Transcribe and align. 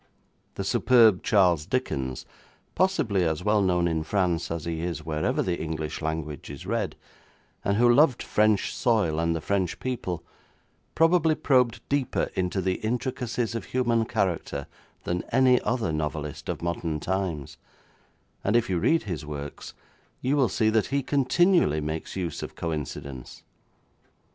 The 0.55 0.63
superb 0.63 1.21
Charles 1.21 1.67
Dickens, 1.67 2.25
possibly 2.73 3.23
as 3.23 3.43
well 3.43 3.61
known 3.61 3.87
in 3.87 4.01
France 4.01 4.49
as 4.49 4.65
he 4.65 4.81
is 4.81 5.05
wherever 5.05 5.43
the 5.43 5.61
English 5.61 6.01
language 6.01 6.49
is 6.49 6.65
read, 6.65 6.95
and 7.63 7.77
who 7.77 7.87
loved 7.87 8.23
French 8.23 8.75
soil 8.75 9.19
and 9.19 9.35
the 9.35 9.41
French 9.41 9.79
people, 9.79 10.23
probably 10.95 11.35
probed 11.35 11.87
deeper 11.87 12.31
into 12.33 12.61
the 12.63 12.77
intricacies 12.83 13.53
of 13.53 13.65
human 13.65 14.05
character 14.05 14.65
than 15.03 15.21
any 15.31 15.61
other 15.61 15.91
novelist 15.93 16.49
of 16.49 16.63
modern 16.63 16.99
times, 16.99 17.57
and 18.43 18.55
if 18.55 18.71
you 18.71 18.79
read 18.79 19.03
his 19.03 19.23
works, 19.23 19.75
you 20.19 20.35
will 20.35 20.49
see 20.49 20.71
that 20.71 20.87
he 20.87 21.03
continually 21.03 21.79
makes 21.79 22.15
use 22.15 22.41
of 22.41 22.55
coincidence. 22.55 23.43